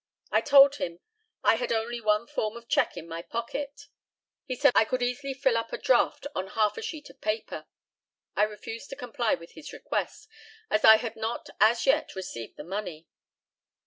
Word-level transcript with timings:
I 0.31 0.41
told 0.41 0.77
him 0.77 0.99
I 1.43 1.57
had 1.57 1.71
only 1.71 2.01
one 2.01 2.25
form 2.25 2.57
of 2.57 2.67
cheque 2.67 2.97
in 2.97 3.07
my 3.07 3.21
pocket. 3.21 3.83
He 4.45 4.55
said 4.55 4.71
I 4.73 4.83
could 4.83 5.03
easily 5.03 5.35
fill 5.35 5.55
up 5.55 5.71
a 5.71 5.77
draught 5.77 6.25
on 6.33 6.47
half 6.57 6.75
a 6.75 6.81
sheet 6.81 7.11
of 7.11 7.21
paper. 7.21 7.67
I 8.35 8.41
refused 8.45 8.89
to 8.89 8.95
comply 8.95 9.35
with 9.35 9.51
his 9.51 9.71
request, 9.71 10.27
as 10.71 10.83
I 10.83 10.95
had 10.95 11.15
not 11.15 11.51
as 11.59 11.85
yet 11.85 12.15
received 12.15 12.57
the 12.57 12.63
money. 12.63 13.05